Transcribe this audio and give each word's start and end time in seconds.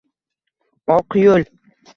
Oq 0.95 1.09
yoʼl… 1.23 1.43